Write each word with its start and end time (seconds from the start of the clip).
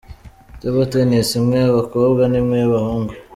Table 0.59 0.85
tennis: 0.91 1.29
imwe 1.39 1.55
y’abakobwa 1.61 2.23
n’imwe 2.27 2.55
y’abahungu,. 2.61 3.13